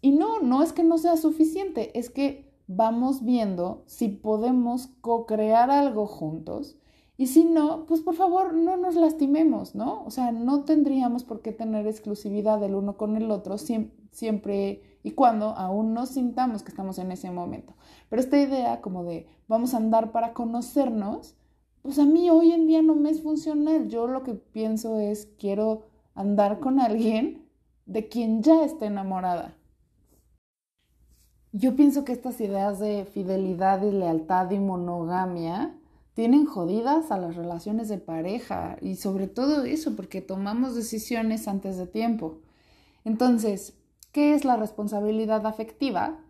Y 0.00 0.12
no, 0.12 0.40
no 0.40 0.62
es 0.62 0.72
que 0.72 0.84
no 0.84 0.98
sea 0.98 1.16
suficiente, 1.16 1.98
es 1.98 2.10
que 2.10 2.50
vamos 2.66 3.24
viendo 3.24 3.82
si 3.86 4.08
podemos 4.08 4.88
co-crear 5.00 5.70
algo 5.70 6.06
juntos 6.06 6.76
y 7.20 7.26
si 7.26 7.44
no, 7.44 7.84
pues 7.84 8.00
por 8.00 8.14
favor 8.14 8.54
no 8.54 8.78
nos 8.78 8.94
lastimemos, 8.94 9.74
¿no? 9.74 10.04
O 10.06 10.10
sea, 10.10 10.32
no 10.32 10.64
tendríamos 10.64 11.22
por 11.22 11.42
qué 11.42 11.52
tener 11.52 11.86
exclusividad 11.86 12.58
del 12.58 12.74
uno 12.74 12.96
con 12.96 13.14
el 13.14 13.30
otro 13.30 13.58
siempre, 13.58 14.82
y 15.02 15.10
cuando 15.10 15.48
aún 15.48 15.92
no 15.92 16.06
sintamos 16.06 16.62
que 16.62 16.70
estamos 16.70 16.98
en 16.98 17.12
ese 17.12 17.30
momento. 17.30 17.74
Pero 18.08 18.22
esta 18.22 18.40
idea 18.40 18.80
como 18.80 19.04
de 19.04 19.26
vamos 19.48 19.74
a 19.74 19.76
andar 19.76 20.12
para 20.12 20.32
conocernos, 20.32 21.34
pues 21.82 21.98
a 21.98 22.06
mí 22.06 22.30
hoy 22.30 22.52
en 22.52 22.66
día 22.66 22.80
no 22.80 22.94
me 22.94 23.10
es 23.10 23.22
funcional. 23.22 23.90
Yo 23.90 24.06
lo 24.06 24.22
que 24.22 24.32
pienso 24.32 24.98
es 24.98 25.28
quiero 25.38 25.82
andar 26.14 26.58
con 26.58 26.80
alguien 26.80 27.46
de 27.84 28.08
quien 28.08 28.42
ya 28.42 28.64
esté 28.64 28.86
enamorada. 28.86 29.58
Yo 31.52 31.74
pienso 31.74 32.04
que 32.04 32.12
estas 32.12 32.40
ideas 32.40 32.78
de 32.78 33.04
fidelidad 33.06 33.82
y 33.82 33.90
lealtad 33.90 34.52
y 34.52 34.60
monogamia 34.60 35.74
tienen 36.14 36.46
jodidas 36.46 37.10
a 37.10 37.18
las 37.18 37.34
relaciones 37.34 37.88
de 37.88 37.98
pareja 37.98 38.76
y 38.80 38.94
sobre 38.94 39.26
todo 39.26 39.64
eso 39.64 39.96
porque 39.96 40.20
tomamos 40.20 40.76
decisiones 40.76 41.48
antes 41.48 41.76
de 41.76 41.88
tiempo. 41.88 42.38
Entonces, 43.04 43.74
¿qué 44.12 44.34
es 44.34 44.44
la 44.44 44.56
responsabilidad 44.56 45.44
afectiva? 45.44 46.20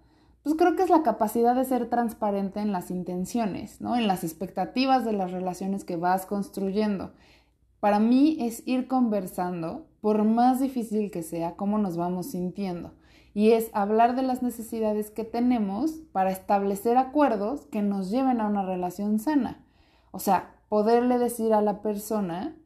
Pues 0.42 0.54
creo 0.54 0.74
que 0.74 0.84
es 0.84 0.90
la 0.90 1.02
capacidad 1.02 1.54
de 1.54 1.66
ser 1.66 1.90
transparente 1.90 2.60
en 2.60 2.72
las 2.72 2.90
intenciones, 2.90 3.82
¿no? 3.82 3.96
En 3.96 4.06
las 4.06 4.24
expectativas 4.24 5.04
de 5.04 5.12
las 5.12 5.32
relaciones 5.32 5.84
que 5.84 5.96
vas 5.96 6.24
construyendo. 6.24 7.12
Para 7.78 7.98
mí 7.98 8.38
es 8.40 8.66
ir 8.66 8.88
conversando, 8.88 9.86
por 10.00 10.24
más 10.24 10.60
difícil 10.60 11.10
que 11.10 11.22
sea, 11.22 11.56
cómo 11.56 11.76
nos 11.76 11.98
vamos 11.98 12.30
sintiendo. 12.30 12.92
Y 13.32 13.52
es 13.52 13.70
hablar 13.72 14.16
de 14.16 14.22
las 14.22 14.42
necesidades 14.42 15.10
que 15.10 15.24
tenemos 15.24 15.92
para 16.12 16.30
establecer 16.30 16.96
acuerdos 16.96 17.66
que 17.66 17.82
nos 17.82 18.10
lleven 18.10 18.40
a 18.40 18.46
una 18.46 18.64
relación 18.64 19.18
sana. 19.18 19.64
O 20.10 20.18
sea, 20.18 20.54
poderle 20.68 21.18
decir 21.18 21.52
a 21.52 21.62
la 21.62 21.82
persona, 21.82 22.56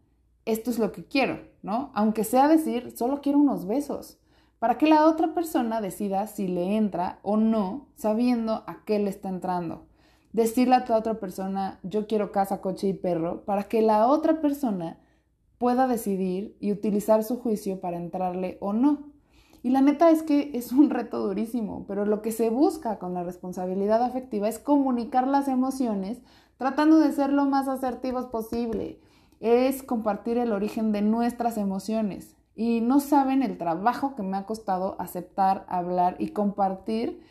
esto 0.45 0.71
es 0.71 0.79
lo 0.79 0.93
que 0.93 1.05
quiero, 1.05 1.41
¿no? 1.63 1.91
Aunque 1.95 2.25
sea 2.25 2.49
decir, 2.49 2.97
solo 2.97 3.21
quiero 3.21 3.39
unos 3.39 3.67
besos, 3.67 4.19
para 4.59 4.79
que 4.79 4.87
la 4.87 5.07
otra 5.07 5.35
persona 5.35 5.81
decida 5.81 6.27
si 6.27 6.49
le 6.49 6.77
entra 6.77 7.19
o 7.23 7.37
no, 7.37 7.89
sabiendo 7.97 8.65
a 8.67 8.85
qué 8.87 8.99
le 8.99 9.11
está 9.11 9.29
entrando. 9.29 9.87
Decirle 10.33 10.75
a 10.75 10.85
la 10.89 10.97
otra 10.97 11.15
persona, 11.21 11.79
yo 11.83 12.07
quiero 12.07 12.33
casa, 12.33 12.61
coche 12.61 12.89
y 12.89 12.95
perro, 12.95 13.45
para 13.45 13.65
que 13.65 13.83
la 13.83 14.07
otra 14.09 14.41
persona 14.41 14.99
pueda 15.59 15.87
decidir 15.87 16.57
y 16.61 16.73
utilizar 16.73 17.25
su 17.25 17.39
juicio 17.41 17.81
para 17.81 17.97
entrarle 17.97 18.59
o 18.61 18.73
no. 18.73 19.14
Y 19.65 19.71
la 19.71 19.81
neta 19.81 20.11
es 20.11 20.23
que 20.23 20.51
es 20.53 20.73
un 20.73 20.91
reto 20.91 21.27
durísimo, 21.27 21.87
pero 21.89 22.05
lo 22.05 22.21
que 22.21 22.33
se 22.33 22.51
busca 22.51 22.99
con 22.99 23.15
la 23.15 23.23
responsabilidad 23.23 24.03
afectiva 24.03 24.47
es 24.47 24.59
comunicar 24.59 25.27
las 25.27 25.49
emociones 25.49 26.21
tratando 26.59 26.99
de 26.99 27.13
ser 27.13 27.33
lo 27.33 27.47
más 27.47 27.67
asertivos 27.67 28.27
posible. 28.27 29.01
Es 29.41 29.83
compartir 29.83 30.37
el 30.37 30.53
origen 30.53 30.93
de 30.93 31.01
nuestras 31.01 31.57
emociones. 31.57 32.37
Y 32.55 32.83
no 32.83 33.01
saben 33.01 33.43
el 33.43 33.57
trabajo 33.57 34.15
que 34.15 34.23
me 34.23 34.37
ha 34.37 34.45
costado 34.45 34.97
aceptar, 34.99 35.65
hablar 35.67 36.17
y 36.19 36.29
compartir 36.29 37.23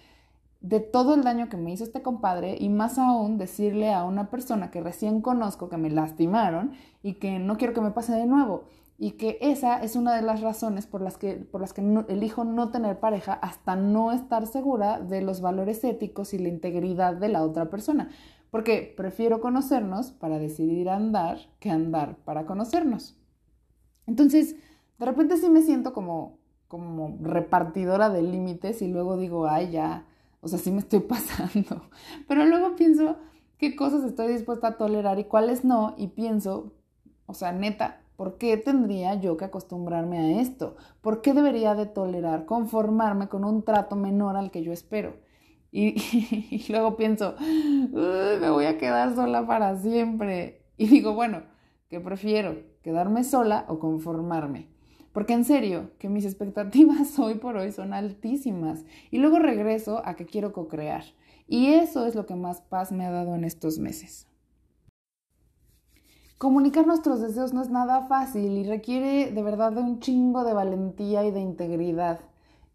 de 0.59 0.79
todo 0.79 1.13
el 1.13 1.23
daño 1.23 1.49
que 1.49 1.57
me 1.57 1.71
hizo 1.71 1.83
este 1.83 2.01
compadre 2.01 2.57
y 2.59 2.67
más 2.69 2.97
aún 2.97 3.37
decirle 3.37 3.93
a 3.93 4.05
una 4.05 4.31
persona 4.31 4.71
que 4.71 4.81
recién 4.81 5.21
conozco 5.21 5.69
que 5.69 5.77
me 5.77 5.91
lastimaron 5.91 6.71
y 7.03 7.13
que 7.15 7.37
no 7.37 7.57
quiero 7.57 7.75
que 7.75 7.81
me 7.81 7.91
pase 7.91 8.13
de 8.13 8.25
nuevo 8.25 8.63
y 8.97 9.11
que 9.11 9.37
esa 9.41 9.81
es 9.81 9.95
una 9.95 10.15
de 10.15 10.21
las 10.21 10.41
razones 10.41 10.85
por 10.85 11.01
las 11.01 11.17
que, 11.17 11.35
por 11.35 11.61
las 11.61 11.73
que 11.73 11.81
elijo 12.07 12.43
no 12.43 12.69
tener 12.69 12.99
pareja 12.99 13.33
hasta 13.33 13.75
no 13.75 14.11
estar 14.11 14.47
segura 14.47 14.99
de 14.99 15.21
los 15.21 15.41
valores 15.41 15.83
éticos 15.83 16.33
y 16.33 16.39
la 16.39 16.49
integridad 16.49 17.15
de 17.15 17.29
la 17.29 17.43
otra 17.43 17.69
persona 17.69 18.09
porque 18.53 18.93
prefiero 18.95 19.41
conocernos 19.41 20.11
para 20.11 20.37
decidir 20.37 20.87
andar 20.87 21.39
que 21.59 21.71
andar 21.71 22.17
para 22.17 22.45
conocernos. 22.45 23.17
Entonces, 24.05 24.55
de 24.99 25.05
repente 25.07 25.37
sí 25.37 25.49
me 25.49 25.63
siento 25.63 25.91
como, 25.91 26.37
como 26.67 27.17
repartidora 27.19 28.11
de 28.11 28.21
límites 28.21 28.83
y 28.83 28.89
luego 28.89 29.17
digo, 29.17 29.47
ay, 29.47 29.71
ya, 29.71 30.05
o 30.39 30.47
sea, 30.47 30.59
sí 30.59 30.69
me 30.69 30.81
estoy 30.81 30.99
pasando. 31.09 31.89
Pero 32.27 32.45
luego 32.45 32.75
pienso 32.75 33.17
qué 33.57 33.75
cosas 33.75 34.03
estoy 34.03 34.27
dispuesta 34.27 34.67
a 34.67 34.77
tolerar 34.77 35.17
y 35.17 35.23
cuáles 35.23 35.65
no, 35.65 35.95
y 35.97 36.09
pienso, 36.09 36.75
o 37.25 37.33
sea, 37.33 37.53
neta, 37.53 38.02
¿por 38.23 38.37
qué 38.37 38.55
tendría 38.55 39.15
yo 39.15 39.35
que 39.35 39.43
acostumbrarme 39.43 40.17
a 40.17 40.39
esto? 40.39 40.77
¿Por 41.01 41.21
qué 41.21 41.33
debería 41.33 41.75
de 41.75 41.87
tolerar, 41.87 42.45
conformarme 42.45 43.27
con 43.27 43.43
un 43.43 43.63
trato 43.63 43.97
menor 43.97 44.37
al 44.37 44.49
que 44.49 44.63
yo 44.63 44.71
espero? 44.71 45.17
Y, 45.73 46.63
luego 46.69 46.95
pienso, 46.95 47.35
me 47.41 48.49
voy 48.49 48.63
a 48.63 48.77
quedar 48.77 49.13
sola 49.13 49.45
para 49.45 49.75
siempre. 49.75 50.63
Y 50.77 50.87
digo, 50.87 51.13
bueno, 51.13 51.43
¿qué 51.89 51.99
prefiero? 51.99 52.55
¿Quedarme 52.81 53.25
sola 53.25 53.65
o 53.67 53.79
conformarme? 53.79 54.69
Porque 55.11 55.33
en 55.33 55.43
serio, 55.43 55.91
que 55.99 56.07
mis 56.07 56.23
expectativas 56.31 57.19
hoy 57.19 57.35
por 57.35 57.57
hoy 57.57 57.73
son 57.73 57.93
altísimas. 57.93 58.85
Y 59.11 59.17
luego 59.17 59.39
regreso 59.39 60.01
a 60.05 60.15
que 60.15 60.25
quiero 60.25 60.53
co-crear. 60.53 61.03
Y 61.45 61.73
eso 61.73 62.05
es 62.05 62.15
lo 62.15 62.25
que 62.25 62.35
más 62.35 62.61
paz 62.61 62.93
me 62.93 63.05
ha 63.05 63.11
dado 63.11 63.35
en 63.35 63.43
estos 63.43 63.79
meses. 63.79 64.29
Comunicar 66.37 66.85
nuestros 66.85 67.21
deseos 67.21 67.53
no 67.53 67.61
es 67.61 67.69
nada 67.69 68.07
fácil 68.07 68.57
y 68.57 68.63
requiere 68.63 69.31
de 69.31 69.43
verdad 69.43 69.71
de 69.71 69.81
un 69.81 69.99
chingo 69.99 70.43
de 70.43 70.53
valentía 70.53 71.23
y 71.25 71.31
de 71.31 71.39
integridad. 71.39 72.19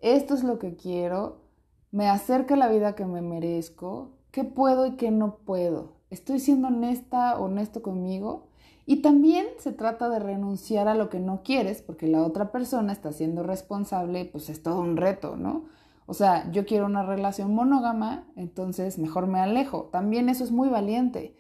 Esto 0.01 0.35
es 0.35 0.45
lo 0.45 0.59
que 0.59 0.77
quiero 0.77 1.49
me 1.91 2.09
acerca 2.09 2.57
la 2.57 2.69
vida 2.69 2.95
que 2.95 3.07
me 3.07 3.23
merezco, 3.23 4.11
qué 4.31 4.45
puedo 4.45 4.87
y 4.87 4.97
qué 4.97 5.11
no 5.11 5.37
puedo. 5.39 5.95
Estoy 6.11 6.39
siendo 6.39 6.69
honesta, 6.69 7.39
honesto 7.39 7.83
conmigo. 7.83 8.49
Y 8.85 9.03
también 9.03 9.47
se 9.59 9.73
trata 9.73 10.09
de 10.09 10.19
renunciar 10.19 10.89
a 10.89 10.95
lo 10.95 11.11
que 11.11 11.21
no 11.21 11.43
quieres, 11.43 11.83
porque 11.83 12.07
la 12.07 12.23
otra 12.23 12.53
persona 12.53 12.93
está 12.93 13.13
siendo 13.13 13.43
responsable, 13.43 14.25
pues 14.27 14.49
es 14.49 14.63
todo 14.63 14.81
un 14.81 14.97
reto, 14.97 15.37
¿no? 15.37 15.65
O 16.07 16.15
sea, 16.15 16.51
yo 16.53 16.65
quiero 16.65 16.87
una 16.87 17.03
relación 17.03 17.55
monógama, 17.55 18.27
entonces 18.35 18.99
mejor 18.99 19.27
me 19.27 19.41
alejo. 19.41 19.91
También 19.93 20.31
eso 20.31 20.45
es 20.45 20.51
muy 20.51 20.69
valiente. 20.71 21.37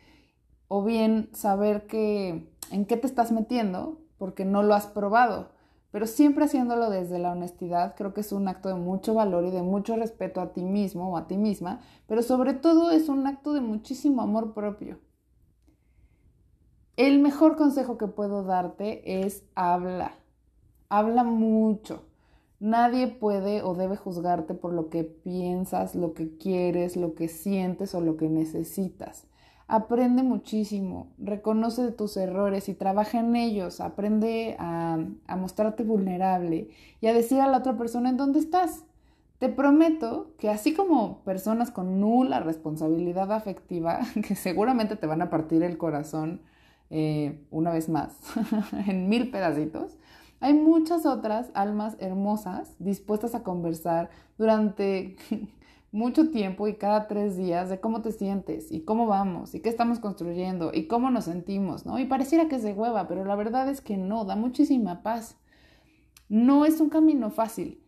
O 0.68 0.84
bien 0.84 1.30
saber 1.32 1.86
que 1.86 2.48
en 2.70 2.86
qué 2.86 2.96
te 2.96 3.06
estás 3.06 3.32
metiendo 3.32 3.98
porque 4.18 4.44
no 4.44 4.62
lo 4.62 4.74
has 4.74 4.86
probado. 4.86 5.50
pero 5.90 6.06
siempre 6.06 6.44
haciéndolo 6.44 6.90
desde 6.90 7.18
la 7.18 7.32
honestidad, 7.32 7.94
creo 7.96 8.12
que 8.12 8.20
es 8.20 8.32
un 8.32 8.46
acto 8.46 8.68
de 8.68 8.74
mucho 8.74 9.14
valor 9.14 9.44
y 9.44 9.50
de 9.50 9.62
mucho 9.62 9.96
respeto 9.96 10.40
a 10.40 10.52
ti 10.52 10.62
mismo 10.62 11.10
o 11.10 11.16
a 11.16 11.26
ti 11.26 11.36
misma, 11.38 11.80
pero 12.06 12.22
sobre 12.22 12.52
todo 12.54 12.90
es 12.90 13.08
un 13.08 13.26
acto 13.26 13.54
de 13.54 13.60
muchísimo 13.62 14.20
amor 14.22 14.52
propio. 14.52 14.98
El 16.96 17.20
mejor 17.20 17.56
consejo 17.56 17.96
que 17.96 18.06
puedo 18.08 18.42
darte 18.42 19.24
es 19.24 19.44
habla, 19.54 20.12
habla 20.88 21.24
mucho. 21.24 22.02
Nadie 22.60 23.06
puede 23.06 23.62
o 23.62 23.74
debe 23.74 23.96
juzgarte 23.96 24.54
por 24.54 24.72
lo 24.72 24.90
que 24.90 25.04
piensas, 25.04 25.94
lo 25.94 26.12
que 26.12 26.36
quieres, 26.36 26.96
lo 26.96 27.14
que 27.14 27.28
sientes 27.28 27.94
o 27.94 28.00
lo 28.00 28.16
que 28.16 28.28
necesitas. 28.28 29.26
Aprende 29.70 30.22
muchísimo, 30.22 31.12
reconoce 31.18 31.92
tus 31.92 32.16
errores 32.16 32.70
y 32.70 32.74
trabaja 32.74 33.20
en 33.20 33.36
ellos, 33.36 33.82
aprende 33.82 34.56
a, 34.58 34.98
mostrarte 35.36 35.84
vulnerable 35.84 36.70
y 37.02 37.06
a 37.06 37.12
decir 37.12 37.42
a 37.42 37.46
la 37.48 37.58
otra 37.58 37.76
persona 37.76 38.08
en 38.08 38.16
dónde 38.16 38.38
estás. 38.38 38.84
Te 39.38 39.50
prometo 39.50 40.32
que 40.38 40.48
así 40.48 40.72
como 40.72 41.18
personas 41.18 41.70
con 41.70 42.00
nula 42.00 42.40
responsabilidad 42.40 43.30
afectiva, 43.30 44.00
que 44.26 44.36
seguramente 44.36 44.96
te 44.96 45.06
van 45.06 45.20
a 45.20 45.28
partir 45.28 45.62
el 45.62 45.76
corazón 45.76 46.40
eh, 46.88 47.44
una 47.50 47.70
vez 47.70 47.90
más, 47.90 48.16
en 48.86 49.10
mil 49.10 49.30
pedacitos, 49.30 49.98
hay 50.40 50.54
muchas 50.54 51.04
otras 51.04 51.50
almas 51.52 51.94
hermosas 51.98 52.74
dispuestas 52.78 53.34
a 53.34 53.42
conversar 53.42 54.08
durante 54.38 55.16
mucho 55.90 56.30
tiempo 56.30 56.68
y 56.68 56.74
cada 56.74 57.08
tres 57.08 57.36
días 57.36 57.70
de 57.70 57.80
cómo 57.80 58.02
te 58.02 58.12
sientes 58.12 58.70
y 58.70 58.80
cómo 58.80 59.06
vamos 59.06 59.54
y 59.54 59.60
qué 59.60 59.68
estamos 59.68 60.00
construyendo 60.00 60.70
y 60.74 60.86
cómo 60.86 61.10
nos 61.10 61.24
sentimos, 61.24 61.86
¿no? 61.86 61.98
Y 61.98 62.04
pareciera 62.04 62.48
que 62.48 62.56
es 62.56 62.62
de 62.62 62.74
hueva, 62.74 63.08
pero 63.08 63.24
la 63.24 63.36
verdad 63.36 63.68
es 63.68 63.80
que 63.80 63.96
no, 63.96 64.24
da 64.24 64.36
muchísima 64.36 65.02
paz. 65.02 65.38
No 66.28 66.66
es 66.66 66.80
un 66.80 66.90
camino 66.90 67.30
fácil, 67.30 67.82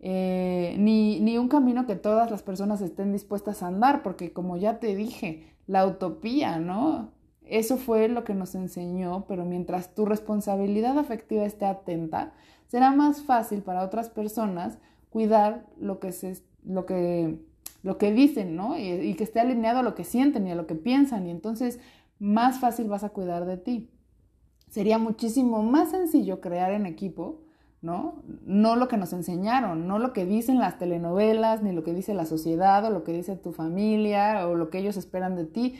eh, 0.00 0.74
ni, 0.78 1.20
ni 1.20 1.38
un 1.38 1.48
camino 1.48 1.86
que 1.86 1.96
todas 1.96 2.30
las 2.30 2.42
personas 2.42 2.82
estén 2.82 3.12
dispuestas 3.12 3.62
a 3.62 3.68
andar, 3.68 4.02
porque 4.02 4.32
como 4.32 4.58
ya 4.58 4.78
te 4.78 4.94
dije, 4.94 5.56
la 5.66 5.86
utopía, 5.86 6.58
¿no? 6.58 7.12
Eso 7.42 7.78
fue 7.78 8.08
lo 8.08 8.22
que 8.22 8.34
nos 8.34 8.54
enseñó, 8.54 9.24
pero 9.26 9.44
mientras 9.44 9.94
tu 9.94 10.04
responsabilidad 10.04 10.98
afectiva 10.98 11.44
esté 11.44 11.64
atenta, 11.64 12.32
será 12.68 12.92
más 12.92 13.22
fácil 13.22 13.62
para 13.62 13.82
otras 13.82 14.10
personas 14.10 14.78
cuidar 15.10 15.66
lo 15.78 15.98
que, 15.98 16.12
se, 16.12 16.42
lo 16.64 16.86
que, 16.86 17.38
lo 17.82 17.98
que 17.98 18.12
dicen, 18.12 18.56
¿no? 18.56 18.76
Y, 18.78 18.90
y 18.90 19.14
que 19.14 19.24
esté 19.24 19.40
alineado 19.40 19.80
a 19.80 19.82
lo 19.82 19.94
que 19.94 20.04
sienten 20.04 20.46
y 20.46 20.52
a 20.52 20.54
lo 20.54 20.66
que 20.66 20.74
piensan, 20.74 21.26
y 21.26 21.30
entonces 21.30 21.80
más 22.18 22.60
fácil 22.60 22.88
vas 22.88 23.04
a 23.04 23.10
cuidar 23.10 23.46
de 23.46 23.56
ti. 23.56 23.90
Sería 24.68 24.98
muchísimo 24.98 25.62
más 25.62 25.90
sencillo 25.90 26.40
crear 26.40 26.70
en 26.72 26.86
equipo, 26.86 27.40
¿no? 27.82 28.22
No 28.44 28.76
lo 28.76 28.88
que 28.88 28.98
nos 28.98 29.12
enseñaron, 29.12 29.88
no 29.88 29.98
lo 29.98 30.12
que 30.12 30.26
dicen 30.26 30.58
las 30.58 30.78
telenovelas, 30.78 31.62
ni 31.62 31.72
lo 31.72 31.82
que 31.82 31.94
dice 31.94 32.14
la 32.14 32.26
sociedad, 32.26 32.84
o 32.84 32.90
lo 32.90 33.02
que 33.02 33.12
dice 33.12 33.36
tu 33.36 33.52
familia, 33.52 34.46
o 34.46 34.54
lo 34.54 34.70
que 34.70 34.78
ellos 34.78 34.96
esperan 34.96 35.34
de 35.34 35.46
ti, 35.46 35.76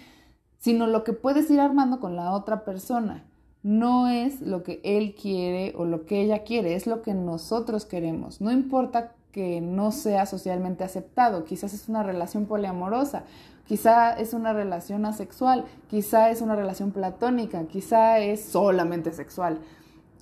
sino 0.59 0.87
lo 0.87 1.05
que 1.05 1.13
puedes 1.13 1.51
ir 1.51 1.61
armando 1.61 2.01
con 2.01 2.17
la 2.17 2.33
otra 2.33 2.65
persona. 2.65 3.27
No 3.63 4.09
es 4.09 4.41
lo 4.41 4.63
que 4.63 4.81
él 4.83 5.15
quiere 5.15 5.75
o 5.77 5.85
lo 5.85 6.07
que 6.07 6.23
ella 6.23 6.45
quiere, 6.45 6.75
es 6.75 6.87
lo 6.87 7.03
que 7.03 7.13
nosotros 7.13 7.85
queremos. 7.85 8.41
No 8.41 8.51
importa 8.51 9.15
que 9.33 9.61
no 9.61 9.93
sea 9.93 10.27
socialmente 10.27 10.85
aceptado, 10.85 11.45
quizás 11.45 11.75
es 11.75 11.89
una 11.89 12.03
relación 12.03 12.47
poliamorosa, 12.47 13.25
quizá 13.67 14.13
es 14.13 14.35
una 14.35 14.53
relación 14.53 15.07
asexual, 15.07 15.65
quizá 15.89 16.31
es 16.31 16.41
una 16.41 16.57
relación 16.57 16.91
platónica, 16.91 17.65
quizá 17.67 18.19
es 18.19 18.43
solamente 18.43 19.13
sexual, 19.13 19.61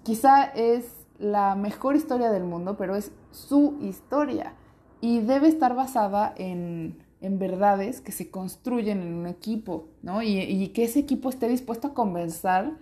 quizá 0.03 0.45
es 0.45 0.85
la 1.19 1.55
mejor 1.55 1.97
historia 1.97 2.31
del 2.31 2.45
mundo, 2.45 2.77
pero 2.77 2.97
es 2.97 3.13
su 3.31 3.79
historia. 3.81 4.55
Y 5.01 5.21
debe 5.21 5.49
estar 5.49 5.75
basada 5.75 6.35
en 6.37 6.97
en 7.21 7.39
verdades 7.39 8.01
que 8.01 8.13
se 8.13 8.31
construyen 8.31 9.01
en 9.01 9.15
un 9.15 9.27
equipo, 9.27 9.89
¿no? 10.03 10.23
Y, 10.23 10.69
que 10.69 10.85
ese 10.85 11.01
equipo 11.01 11.29
esté 11.29 11.49
dispuesto 11.49 11.89
a 11.89 11.95
conversar 11.95 12.77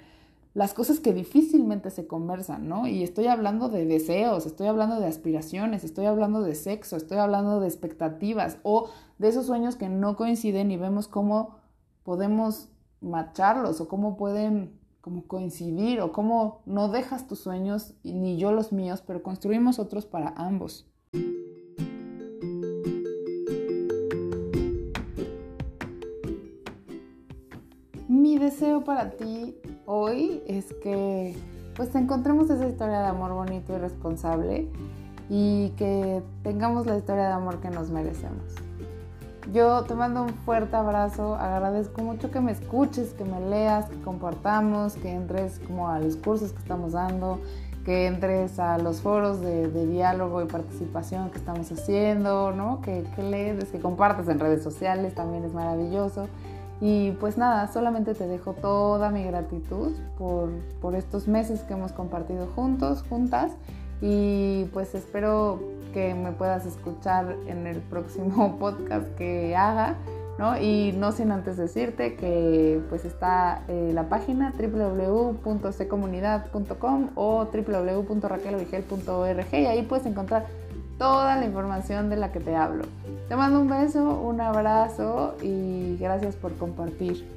las 0.57 0.73
cosas 0.73 1.01
que 1.01 1.13
difícilmente 1.13 1.91
se 1.91 2.07
conversan, 2.07 2.67
¿no? 2.67 2.87
Y 2.87 3.03
estoy 3.03 3.27
hablando 3.27 3.69
de 3.69 3.85
deseos, 3.85 4.47
estoy 4.47 4.69
hablando 4.69 4.99
de 4.99 5.07
aspiraciones, 5.07 5.85
estoy 5.85 6.07
hablando 6.07 6.41
de 6.41 6.55
sexo, 6.55 6.97
estoy 6.97 7.19
hablando 7.19 7.61
de 7.61 7.69
expectativas 7.69 8.57
o 8.63 8.89
de 9.19 9.29
esos 9.29 9.45
sueños 9.45 9.77
que 9.77 9.91
no 9.91 10.17
coinciden 10.17 10.71
y 10.71 10.79
vemos 10.79 11.09
cómo 11.09 11.59
podemos 12.05 12.71
macharlos 13.03 13.83
o 13.83 13.89
cómo 13.89 14.17
pueden 14.17 14.81
como 15.03 15.27
coincidir 15.27 16.01
o 16.01 16.11
cómo 16.13 16.63
no 16.65 16.89
dejas 16.89 17.27
tus 17.27 17.41
sueños 17.41 17.93
ni 18.03 18.39
yo 18.39 18.51
los 18.51 18.73
míos, 18.73 19.05
pero 19.07 19.23
construimos 19.23 19.79
otros 19.79 20.07
para 20.07 20.31
ambos. 20.39 20.91
mi 28.09 28.39
deseo 28.39 28.85
para 28.85 29.11
ti 29.11 29.57
hoy 29.87 30.43
es 30.47 30.75
que 30.83 31.37
pues 31.77 31.95
encontremos 31.95 32.51
esa 32.51 32.67
historia 32.67 33.01
de 33.01 33.07
amor 33.07 33.33
bonito 33.33 33.75
y 33.75 33.79
responsable 33.79 34.69
y 35.29 35.71
que 35.71 36.23
tengamos 36.43 36.87
la 36.87 36.97
historia 36.97 37.29
de 37.29 37.33
amor 37.33 37.61
que 37.61 37.71
nos 37.71 37.91
merecemos. 37.91 38.45
Yo 39.53 39.85
te 39.85 39.95
mando 39.95 40.25
un 40.25 40.31
fuerte 40.31 40.75
abrazo, 40.75 41.37
agradezco 41.37 42.03
mucho 42.03 42.33
que 42.33 42.41
me 42.41 42.51
escuches, 42.51 43.11
que 43.11 43.25
me 43.25 43.41
leas, 43.49 43.89
que 43.89 44.01
compartamos, 44.01 44.95
que 44.95 45.13
entres 45.13 45.61
como 45.67 45.89
a 45.89 46.01
los 46.01 46.17
cursos 46.17 46.53
que 46.53 46.59
estamos 46.59 46.93
dando, 46.93 47.39
que 47.85 48.09
entres 48.09 48.59
a 48.59 48.79
los 48.79 49.03
foros 49.03 49.41
de, 49.41 49.87
diálogo 49.87 50.43
y 50.43 50.47
participación 50.47 51.31
que 51.31 51.39
estamos 51.39 51.71
haciendo, 51.71 52.51
¿no? 52.51 52.81
Que, 52.81 53.05
que 53.15 53.23
lees, 53.23 53.67
que 53.67 53.79
compartas 53.79 54.27
en 54.29 54.41
redes 54.41 54.65
sociales, 54.65 55.15
también 55.15 55.45
es 55.45 55.55
maravilloso. 55.55 56.27
Y 56.81 57.13
pues 57.13 57.39
nada, 57.39 57.69
solamente 57.69 58.15
te 58.15 58.27
dejo 58.27 58.53
toda 58.53 59.11
mi 59.11 59.25
gratitud 59.25 59.93
por, 60.19 60.51
por 60.81 60.95
estos 60.95 61.27
meses 61.27 61.63
que 61.63 61.73
hemos 61.75 61.93
compartido 61.93 62.47
juntos, 62.55 63.03
juntas. 63.09 63.53
Y 64.03 64.65
pues 64.75 64.95
espero 64.95 65.59
que 65.95 66.15
me 66.15 66.33
puedas 66.33 66.67
escuchar 66.67 67.35
en 67.47 67.67
el 67.67 67.81
próximo 67.81 68.57
podcast 68.61 69.07
que 69.17 69.57
haga. 69.57 69.97
¿no? 70.39 70.61
Y 70.61 70.93
no 70.93 71.13
sin 71.13 71.33
antes 71.33 71.57
decirte 71.57 72.15
que 72.15 72.83
pues 72.91 73.07
está 73.07 73.63
eh, 73.69 73.93
la 73.95 74.11
página 74.11 74.53
www.secomunidad.com 74.53 77.09
o 77.15 77.47
www.raquelovigel.org 77.47 79.55
y 79.55 79.67
ahí 79.67 79.81
puedes 79.83 80.05
encontrar 80.05 80.45
toda 80.99 81.37
la 81.37 81.45
información 81.45 82.11
de 82.11 82.17
la 82.17 82.33
que 82.33 82.41
te 82.41 82.57
hablo. 82.57 82.85
Te 83.29 83.37
mando 83.37 83.61
un 83.61 83.69
beso, 83.69 84.21
un 84.21 84.41
abrazo 84.41 85.37
y 85.43 85.97
gracias 85.99 86.37
por 86.37 86.55
compartir. 86.57 87.36